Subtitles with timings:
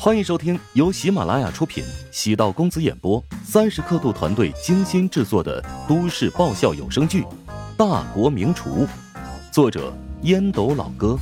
[0.00, 7.22] 欢迎收听由喜马拉雅出品、喜道公子演播、三十刻度团队精心制作的都市爆笑有声剧
[7.76, 8.86] 《大国名厨》，
[9.52, 9.92] 作者
[10.22, 11.18] 烟斗老哥，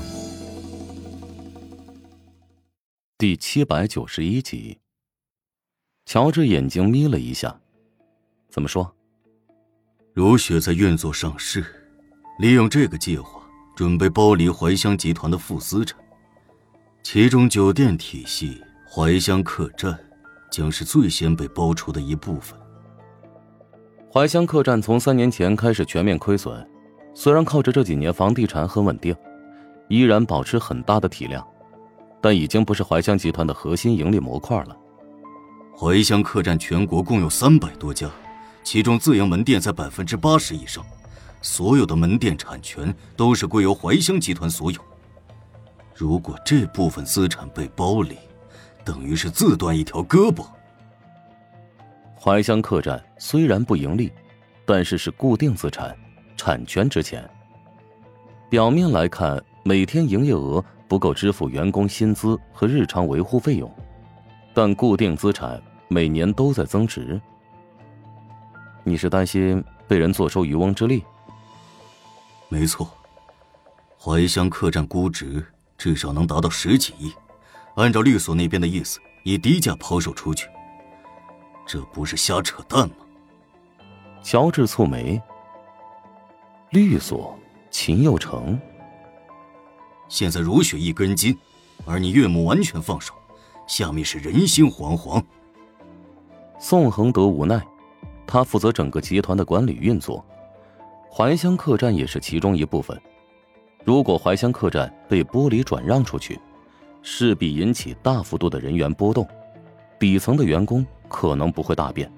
[3.16, 4.78] 第七百九十一集。
[6.04, 7.58] 乔治眼睛眯了一下，
[8.50, 8.94] 怎么说？
[10.12, 11.64] 如雪在运作上市，
[12.38, 13.40] 利用这个计划，
[13.74, 15.98] 准备剥离怀香集团的负资产，
[17.08, 18.60] 其中酒店体系。
[18.84, 19.96] 怀乡客栈
[20.50, 22.58] 将是最先被剥除的一部分。
[24.12, 26.68] 怀乡客栈从三年前开始全面亏损，
[27.14, 29.14] 虽然靠着这几年房地产很稳定，
[29.86, 31.46] 依然保持很大的体量，
[32.20, 34.76] 但已经不是怀乡集团的核心盈利模块了。
[35.78, 38.10] 怀乡客栈全国共有三百多家，
[38.64, 40.84] 其中自营门店在百分之八十以上，
[41.40, 44.80] 所有的门店产权都是归由怀乡集团所有。
[45.96, 48.18] 如果这部分资产被剥离，
[48.84, 50.46] 等于是自断一条胳膊。
[52.14, 54.12] 怀乡客栈虽然不盈利，
[54.66, 55.96] 但是是固定资产，
[56.36, 57.26] 产权值钱。
[58.50, 63.74] 表面来看，每天营业额不够支付员工薪资和日常维护费用，
[64.52, 67.18] 但固定资产每年都在增值。
[68.84, 71.02] 你是担心被人坐收渔翁之利？
[72.50, 72.86] 没错，
[73.98, 75.44] 怀乡客栈估值
[75.86, 77.12] 至少能达到十几亿。
[77.76, 80.48] 按照律所那边的意思，以低价抛售出去，
[81.64, 82.96] 这不是瞎扯淡吗？
[84.20, 85.22] 乔治蹙眉。
[86.70, 87.38] 律所，
[87.70, 88.60] 秦佑成。
[90.08, 91.38] 现在如雪一根筋，
[91.84, 93.14] 而你岳母完全放手，
[93.68, 95.22] 下面是人心惶惶。
[96.58, 97.64] 宋恒德无奈，
[98.26, 100.24] 他负责整个集团的管理运作，
[101.08, 103.00] 怀乡客栈也是其中一部分。
[103.86, 106.36] 如果怀乡客栈被剥离转让出去，
[107.02, 109.24] 势必引起大幅度的人员波动，
[109.96, 112.10] 底层的员工可能不会大变，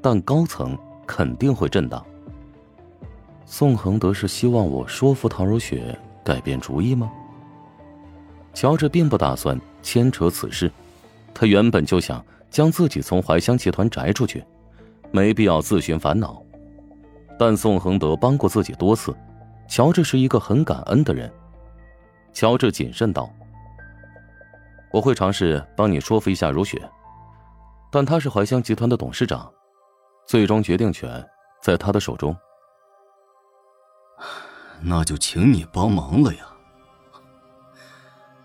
[0.00, 2.06] 但高层肯定会震荡。
[3.44, 7.10] 宋恒德是希望我说服唐如雪改变主意吗？
[8.54, 10.70] 乔治并不打算牵扯此事，
[11.34, 14.44] 他原本就想将自己从怀乡集团摘出去，
[15.10, 16.40] 没必要自寻烦恼。
[17.36, 19.12] 但宋恒德帮过自己多次，
[19.70, 21.32] 乔治是一个很感恩的人。
[22.32, 23.32] 乔治谨慎道。
[24.90, 26.76] 我会尝试帮你说服一下如雪，
[27.92, 29.48] 但他是怀乡集团的董事长，
[30.26, 31.24] 最终决定权
[31.62, 32.36] 在他的手中。
[34.80, 36.46] 那就请你帮忙了呀！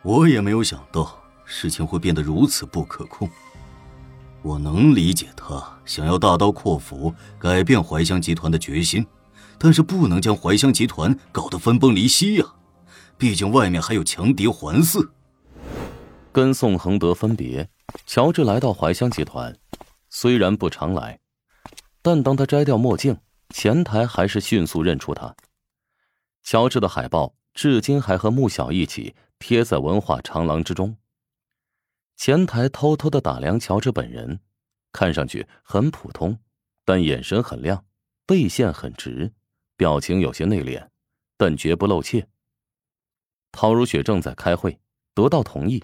[0.03, 3.27] 我也没有想到事情会变得如此不可控。
[4.43, 9.03] 我能理解他想要大刀阔斧改变怀乡集团的决心，
[9.57, 12.45] 但是不能将怀香集团搞得分崩离析呀！
[13.17, 15.09] 毕竟外面还有强敌环伺。
[16.31, 17.69] 跟宋恒德分别，
[18.05, 19.57] 乔治来到怀香集团，
[20.09, 21.19] 虽然不常来，
[22.01, 23.17] 但当他摘掉墨镜，
[23.49, 25.35] 前台还是迅速认出他。
[26.43, 30.97] 乔治的海报至今还和穆小一起贴在文化长廊之中。
[32.17, 34.41] 前台偷偷的打量乔治本人，
[34.91, 36.37] 看上去很普通，
[36.83, 37.85] 但眼神很亮，
[38.25, 39.33] 背线很直，
[39.77, 40.85] 表情有些内敛，
[41.37, 42.25] 但绝不露怯。
[43.51, 44.77] 陶如雪正在开会，
[45.13, 45.83] 得到同意。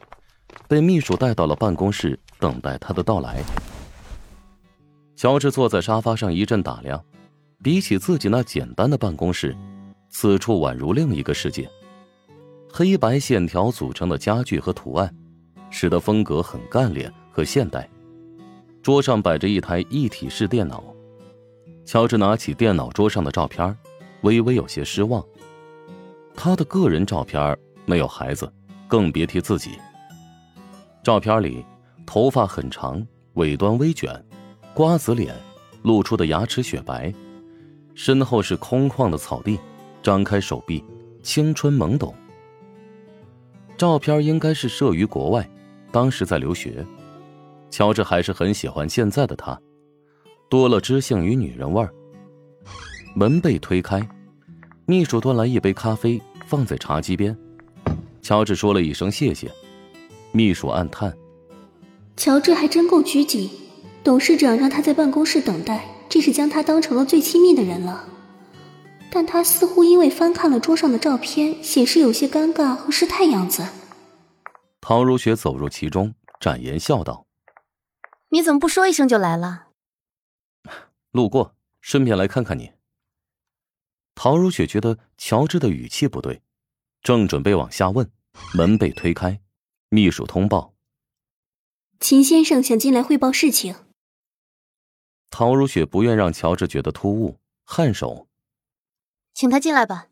[0.68, 3.42] 被秘书带到了办公室，等待他的到来。
[5.16, 7.02] 乔治坐在沙发上一阵打量，
[7.64, 9.56] 比起自己那简单的办公室，
[10.10, 11.70] 此处宛如另一个世界。
[12.70, 15.14] 黑白线条组成的家具和图案，
[15.70, 17.90] 使得风格很干练和现代。
[18.82, 20.84] 桌上摆着一台一体式电脑，
[21.86, 23.78] 乔治拿起电脑桌上的照片，
[24.22, 25.24] 微微有些失望。
[26.34, 28.52] 他的个人照片没有孩子，
[28.88, 29.72] 更别提自己。
[31.04, 31.66] 照片里，
[32.06, 34.24] 头发很长，尾端微卷，
[34.74, 35.36] 瓜子脸，
[35.84, 37.14] 露出的牙齿雪白，
[37.96, 39.60] 身后是空旷的草地，
[40.02, 40.84] 张开手臂，
[41.22, 42.14] 青春懵懂。
[43.78, 45.50] 照片应该是摄于国外，
[45.92, 46.86] 当时在留学。
[47.72, 49.60] 乔治还是很喜欢现在的他，
[50.50, 51.92] 多了知性与女人味儿。
[53.14, 54.02] 门被推开，
[54.86, 57.38] 秘书端来一杯咖啡，放在茶几边。
[58.22, 59.52] 乔治说了一声谢谢。
[60.32, 61.14] 秘书暗叹
[62.16, 63.50] ：“乔治还真够拘谨，
[64.02, 68.08] 董事长让他在办公室等待，这是将他当成了最亲密的人了。
[69.12, 73.66] 但他似乎因为翻看了桌上的照片，显示有些尴尬和失态样子。”
[74.80, 77.28] 陶如雪走入其中，展颜笑道
[78.32, 79.68] ：“你怎么不说一声就来了？”
[81.12, 82.72] 路过，顺便来看看你。
[84.24, 86.44] 陶如雪觉得乔治的语气不对，
[87.02, 88.08] 正准备往下问，
[88.54, 89.42] 门被推开。
[89.90, 90.76] 秘书通报。
[92.00, 93.76] 秦先生想进来汇报事情。
[95.32, 98.28] 陶如雪不愿让乔治觉得突兀，颔首，
[99.34, 100.10] 请他进来吧。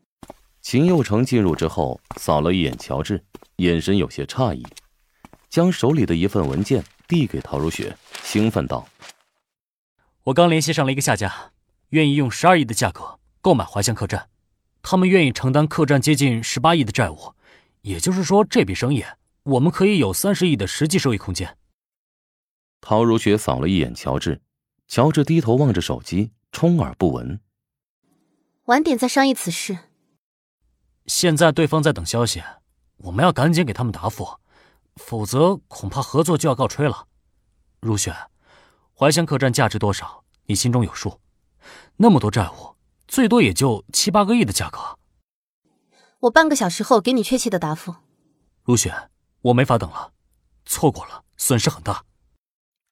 [0.60, 3.24] 秦佑成进入之后，扫了一眼乔治，
[3.58, 4.66] 眼神有些诧异，
[5.48, 8.88] 将手里的一份文件递给陶如雪，兴奋道
[10.24, 11.52] ：“我刚联系上了一个下家，
[11.90, 14.28] 愿意用十二亿的价格购买怀乡客栈，
[14.82, 17.34] 他们愿意承担客栈接近十八亿的债务，
[17.82, 19.04] 也就是说，这笔生意
[19.42, 21.56] 我们可以有三十亿的实际收益空间。”
[22.82, 24.40] 陶如雪扫了一眼乔治，
[24.88, 27.40] 乔治低头望着手机，充耳不闻。
[28.64, 29.78] 晚点再商议此事。
[31.06, 32.42] 现在对方在等消息，
[32.98, 34.38] 我们要赶紧给他们答复，
[34.96, 37.06] 否则恐怕合作就要告吹了。
[37.80, 38.14] 如雪，
[38.94, 40.24] 怀乡客栈价值多少？
[40.46, 41.20] 你心中有数。
[41.96, 42.69] 那么多债务，
[43.10, 44.78] 最多也就七八个亿的价格。
[46.20, 47.92] 我半个小时后给你确切的答复。
[48.62, 48.94] 如雪，
[49.42, 50.12] 我没法等了，
[50.64, 52.04] 错过了损失很大。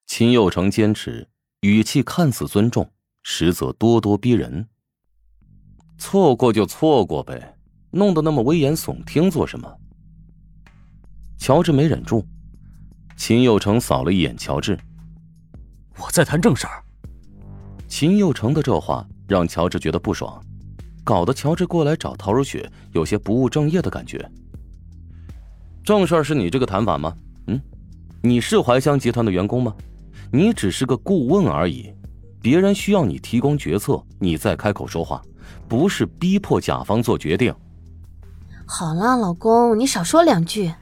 [0.07, 1.29] 秦佑成坚持，
[1.61, 2.91] 语气看似尊重，
[3.23, 4.69] 实则咄咄逼人。
[5.99, 7.55] 错过就错过呗。
[7.93, 9.73] 弄得那么危言耸听做什么？
[11.39, 12.27] 乔治没忍住，
[13.17, 14.77] 秦佑成扫了一眼乔治
[15.97, 16.85] ：“我在谈正事儿。”
[17.89, 20.43] 秦佑成的这话让乔治觉得不爽，
[21.05, 24.19] 搞得乔治过来找陶如雪有些不务正业的感觉。
[25.85, 27.15] 正事儿是你这个谈法吗？
[27.47, 27.61] 嗯，
[28.23, 29.75] 你是怀香集团的员工吗？
[30.33, 31.93] 你只是个顾问而已，
[32.41, 35.23] 别人需要你提供决策，你再开口说话，
[35.69, 37.55] 不是逼迫甲方做决定。
[38.67, 40.73] 好了，老公，你少说两句。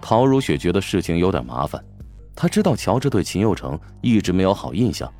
[0.00, 1.82] 陶如雪觉得事情有点麻烦，
[2.34, 5.10] 她知道乔治对秦佑成一直没有好印象，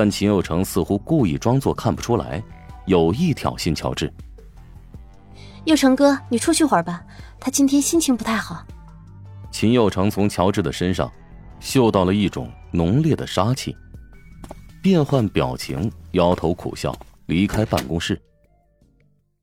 [0.00, 2.40] 但秦佑成似乎故意装作看不出来，
[2.86, 4.08] 有意挑衅乔治。
[5.64, 7.04] 佑成哥，你出去会儿吧，
[7.40, 8.64] 他今天心情不太好。
[9.50, 11.12] 秦佑成从乔治的身上
[11.58, 13.76] 嗅到了一种浓烈的杀气，
[14.80, 16.96] 变换表情，摇头苦笑，
[17.26, 18.22] 离开办公室。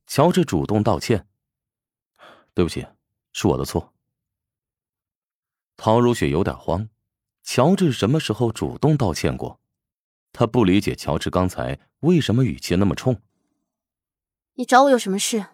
[0.06, 1.22] 乔治主动道歉
[2.56, 2.82] ：“对不起，
[3.34, 3.92] 是我的错。”
[5.76, 6.88] 陶如雪有点慌，
[7.44, 9.60] 乔治什么时候主动道歉过？
[10.38, 13.22] 他不理解乔治刚才为什么语气那么冲。
[14.56, 15.46] 你找我有什么事？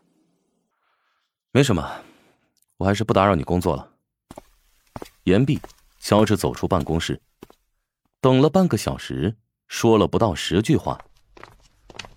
[1.52, 2.02] 没什么，
[2.78, 3.92] 我还是不打扰你工作了。
[5.22, 5.60] 言毕，
[6.00, 7.22] 乔治走出办公室，
[8.20, 9.36] 等了半个小时，
[9.68, 11.00] 说了不到十句话。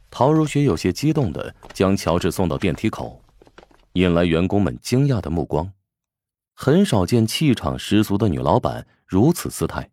[0.10, 3.22] 陶如雪有些激动的将乔治送到电梯口，
[3.94, 5.72] 引来员工们惊讶的目光。
[6.56, 9.92] 很少见气场十足的女老板如此姿态。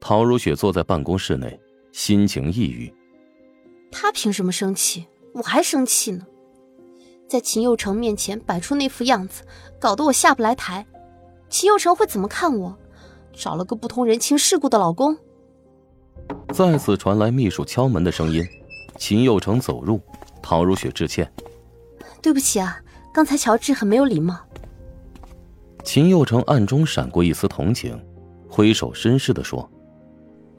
[0.00, 1.60] 陶如雪坐在办公室内，
[1.92, 2.92] 心情抑郁。
[3.92, 5.06] 他凭什么生气？
[5.34, 6.26] 我还生气呢。
[7.28, 9.44] 在秦佑成面前摆出那副样子，
[9.78, 10.84] 搞得我下不来台。
[11.48, 12.76] 秦佑成会怎么看我？
[13.32, 15.16] 找了个不通人情世故的老公？
[16.52, 18.44] 再次传来秘书敲门的声音。
[18.96, 20.00] 秦佑成走入，
[20.42, 21.32] 陶如雪致歉
[22.20, 22.78] ：“对不起啊，
[23.14, 24.38] 刚才乔治很没有礼貌。”
[25.84, 27.98] 秦佑成暗中闪过一丝同情，
[28.48, 29.68] 挥手绅士的说：“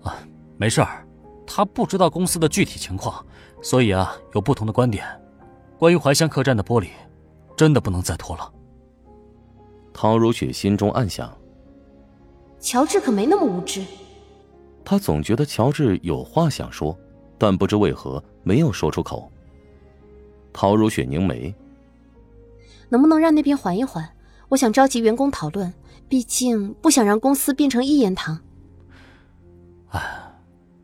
[0.04, 0.18] 啊，
[0.58, 1.06] 没事儿，
[1.46, 3.26] 他不知道公司的具体情况，
[3.62, 5.06] 所以啊有不同的观点。
[5.78, 6.90] 关于怀乡客栈的玻璃，
[7.56, 8.52] 真的不能再拖了。”
[9.94, 11.32] 陶如雪心中暗想
[12.60, 13.84] ：“乔治可没那么无知。”
[14.86, 16.98] 他总觉得乔治有话想说。
[17.42, 19.32] 但不知为何没有说出口。
[20.54, 21.52] 陶如雪凝眉，
[22.88, 24.08] 能不能让那边缓一缓？
[24.50, 25.74] 我想召集员工讨论，
[26.08, 28.40] 毕竟不想让公司变成一言堂。
[29.92, 30.34] 啊，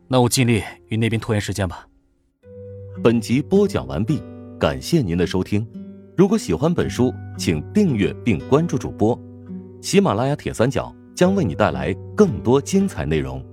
[0.06, 1.86] 那我尽力与那边拖延时间吧。
[3.02, 4.22] 本集播讲完毕，
[4.58, 5.66] 感谢您的收听。
[6.16, 9.18] 如果喜欢本书，请订阅并关注主播。
[9.80, 13.44] 喜马拉雅铁三角将为你带来更多精彩内容。